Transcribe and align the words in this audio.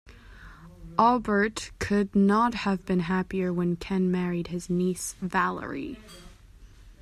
Albert 0.97 1.69
could 1.77 2.15
not 2.15 2.55
have 2.55 2.83
been 2.87 3.01
happier 3.01 3.53
when 3.53 3.75
Ken 3.75 4.09
married 4.09 4.47
his 4.47 4.67
niece 4.67 5.13
Valerie. 5.21 5.99